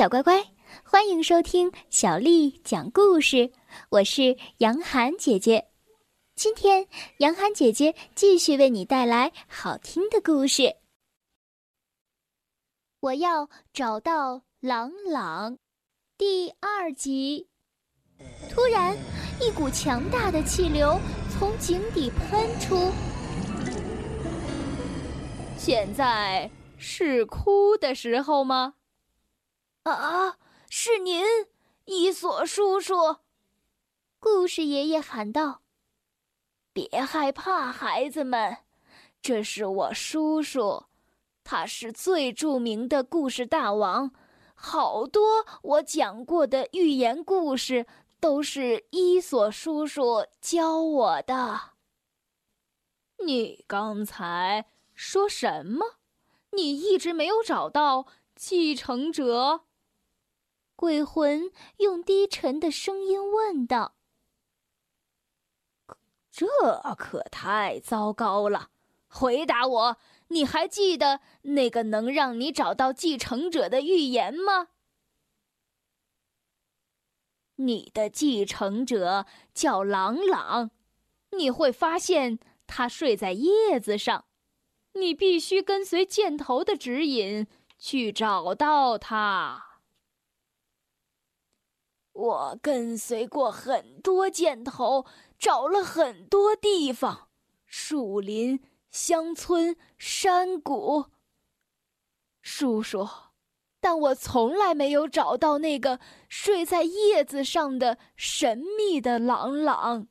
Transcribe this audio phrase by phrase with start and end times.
[0.00, 0.42] 小乖乖，
[0.82, 3.52] 欢迎收听小丽讲故事。
[3.90, 5.66] 我是杨涵姐姐，
[6.34, 6.88] 今天
[7.18, 10.76] 杨涵姐姐继续为你带来好听的故事。
[13.00, 15.58] 我要找到朗朗，
[16.16, 17.48] 第二集。
[18.48, 18.96] 突然，
[19.38, 20.98] 一股强大的气流
[21.30, 22.90] 从井底喷出。
[25.58, 28.76] 现在是哭的时候吗？
[29.84, 30.36] 啊，
[30.68, 31.24] 是您，
[31.86, 33.16] 伊索叔叔。
[34.18, 35.62] 故事爷爷喊道
[36.74, 38.58] ：“别害怕，孩子们，
[39.22, 40.84] 这是我叔叔，
[41.42, 44.12] 他是最著名的故事大王。
[44.54, 47.86] 好多我讲过的寓言故事
[48.20, 51.70] 都是伊索叔叔教我的。”
[53.24, 55.96] 你刚才说什么？
[56.52, 59.62] 你一直没有找到继承者？
[60.80, 63.96] 鬼魂用低沉的声音问道
[66.32, 66.46] ：“这
[66.96, 68.70] 可太糟糕了！
[69.06, 74.68] 回答我，你还记得那个能让你找到继承者的预言吗？
[77.56, 80.70] 你的继承者叫朗朗，
[81.32, 84.24] 你会发现他睡在叶子上，
[84.94, 87.46] 你必须跟随箭头的指引
[87.76, 89.66] 去找到他。”
[92.12, 95.06] 我跟随过很多箭头，
[95.38, 97.28] 找了很多地方，
[97.66, 101.06] 树林、乡村、山谷。
[102.42, 103.08] 叔叔，
[103.80, 110.08] 但我从来没有找到那个睡在叶子上的神秘的朗朗。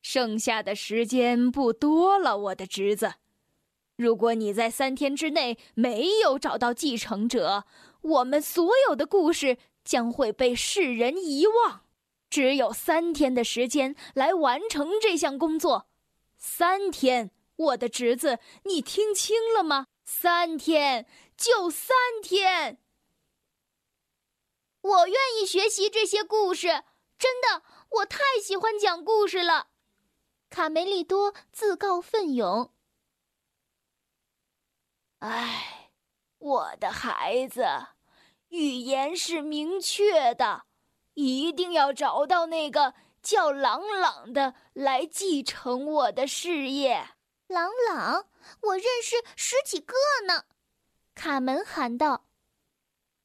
[0.00, 3.14] 剩下的时间不多了，我的侄子。
[3.96, 7.66] 如果你在三天之内没有找到继承者，
[8.00, 9.58] 我们所有的故事。
[9.84, 11.84] 将会被世人遗忘，
[12.28, 15.88] 只有三天的时间来完成这项工作。
[16.36, 19.86] 三天，我的侄子，你听清了吗？
[20.04, 22.80] 三天，就三天。
[24.82, 26.68] 我愿意学习这些故事，
[27.18, 29.68] 真的，我太喜欢讲故事了。
[30.48, 32.72] 卡梅利多自告奋勇。
[35.18, 35.90] 唉，
[36.38, 37.62] 我的孩子。
[38.50, 40.64] 语言是明确的，
[41.14, 47.10] 一定要找到那个叫朗朗的来继承我的事业。
[47.46, 48.28] 朗朗，
[48.62, 49.94] 我认识十几个
[50.26, 50.44] 呢。
[51.14, 52.26] 卡门喊道：“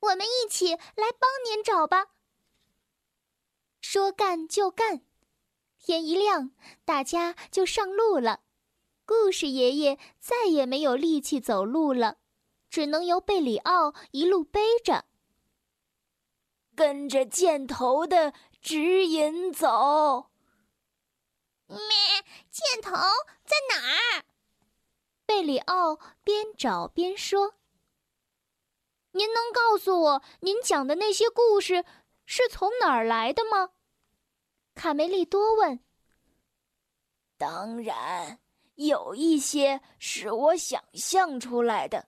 [0.01, 2.07] 我们一起来帮您找吧。”
[3.81, 5.01] 说干就干，
[5.79, 6.51] 天一亮，
[6.83, 8.41] 大家就上路了。
[9.05, 12.17] 故事爷爷再也没有力气走路了，
[12.69, 15.05] 只能由贝里奥一路背着。
[16.75, 20.29] 跟着箭头的指引走。
[21.67, 21.79] 咩，
[22.51, 22.91] 箭头
[23.43, 24.25] 在哪儿？
[25.25, 27.55] 贝里奥边找边说
[29.13, 31.83] ：“您能告诉我，您讲的那些故事
[32.25, 33.71] 是从哪儿来的吗？”
[34.75, 35.79] 卡梅利多问。
[37.37, 38.39] “当然，
[38.75, 42.07] 有一些是我想象出来的。”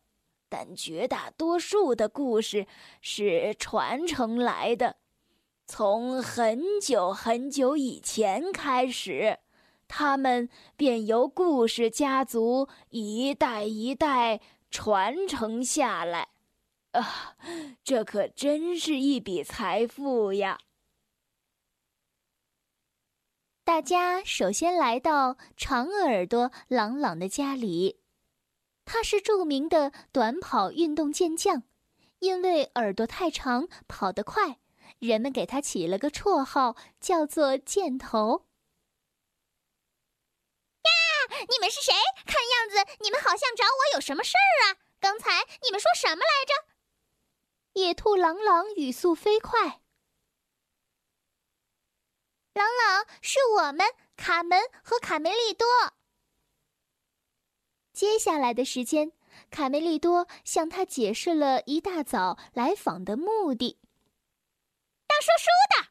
[0.49, 2.67] 但绝大多数的故事
[3.01, 4.97] 是传承来的，
[5.65, 9.39] 从很久很久以前开始，
[9.87, 14.39] 他们便由故事家族一代一代
[14.71, 16.29] 传承下来。
[16.91, 17.35] 啊，
[17.83, 20.57] 这可真是一笔财富呀！
[23.63, 27.99] 大家首先来到长耳朵朗朗的家里。
[28.87, 31.63] 他是著名的短跑运动健将，
[32.19, 34.61] 因为耳朵太长，跑得快，
[34.99, 38.45] 人们给他起了个绰号，叫做“箭头”。
[40.87, 40.89] 呀，
[41.49, 41.93] 你们是谁？
[42.25, 44.77] 看样子你们好像找我有什么事儿啊？
[45.01, 46.53] 刚才你们说什么来着？
[47.73, 49.81] 野兔朗朗语速飞快。
[52.53, 53.85] 朗朗，是我们
[54.15, 55.67] 卡门和卡梅利多。
[57.97, 59.11] 接下来的时间，
[59.49, 63.79] 卡梅利多向他解释了一大早来访的目的。
[65.07, 65.47] 当叔叔
[65.81, 65.87] 的，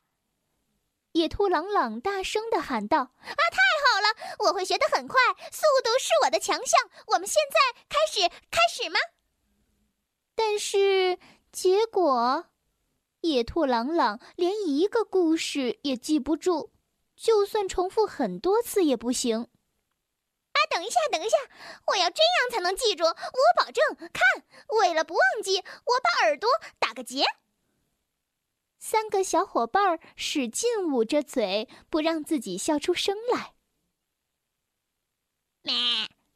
[1.19, 4.37] 野兔朗朗大声的喊道：“啊，太好了！
[4.47, 5.17] 我会学得很快，
[5.50, 6.79] 速度是我的强项。
[7.08, 8.20] 我们现在开始，
[8.53, 9.00] 开始吗？”
[10.37, 11.19] 但是
[11.50, 12.47] 结果，
[13.23, 16.70] 野兔朗朗连一个故事也记不住，
[17.17, 19.49] 就算重复很多次也不行。
[20.67, 21.37] 啊，等一下，等一下，
[21.87, 23.05] 我要这样才能记住。
[23.05, 23.15] 我
[23.57, 23.85] 保证。
[24.13, 24.23] 看，
[24.81, 26.49] 为了不忘记，我把耳朵
[26.79, 27.25] 打个结。
[28.79, 33.55] 三个小伙伴使劲捂着嘴，不让自己笑出声来。
[35.63, 35.75] 咩，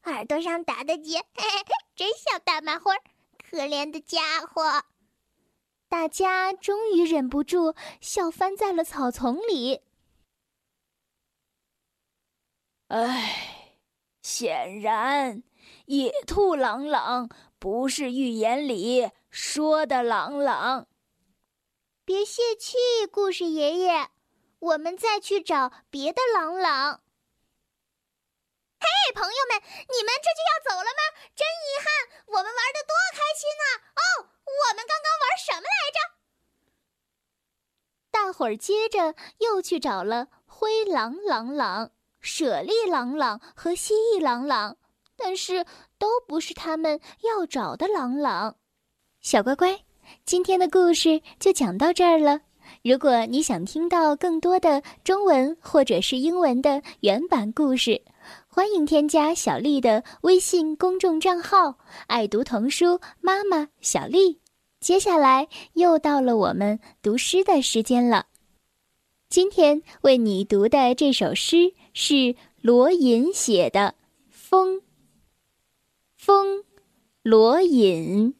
[0.05, 2.95] 耳朵上打的结，嘿嘿，真像大麻花。
[3.39, 4.85] 可怜的家伙！
[5.89, 9.83] 大家终于忍不住笑翻在了草丛里。
[12.87, 13.50] 唉，
[14.31, 15.43] 显然
[15.87, 17.29] 野兔朗朗
[17.59, 20.87] 不是寓言里说的朗朗。
[22.05, 22.79] 别泄气，
[23.11, 24.09] 故事爷爷，
[24.61, 27.03] 我们再去找别的朗朗。
[28.79, 31.03] 嘿，朋友们，你们这就要走了吗？
[31.35, 33.67] 真遗憾，我们玩的多开心啊！
[33.99, 35.99] 哦，我们刚刚玩什么来着？
[38.13, 44.77] 大伙儿接着又去找了灰狼朗朗、舍利朗朗和蜥蜴朗朗，
[45.17, 45.65] 但是
[45.99, 48.57] 都不是他们要找的朗朗。
[49.21, 49.79] 小乖乖，
[50.25, 52.41] 今天的故事就讲到这儿了。
[52.85, 58.01] 如果你想听到更多的中文或者是英文的原版故事，
[58.47, 61.75] 欢迎添加小丽的微信公众账号
[62.07, 64.41] “爱读童书妈妈小丽”。
[64.81, 68.27] 接下来又到了我们读诗的时间了。
[69.31, 73.95] 今天为你读的这首诗是罗隐写的
[74.29, 74.79] 《风》。
[76.17, 76.65] 风，
[77.23, 78.35] 罗隐。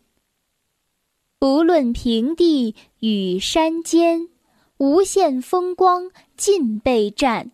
[1.39, 4.31] 不论平地与山尖，
[4.79, 7.53] 无限风光尽被占。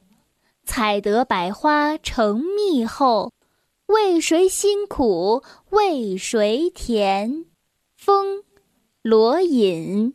[0.65, 3.35] 采得百花成蜜后，
[3.85, 7.45] 为谁辛苦为谁甜？
[7.99, 8.43] 风，
[9.03, 10.15] 罗隐。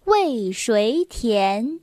[0.11, 1.79] 为谁甜？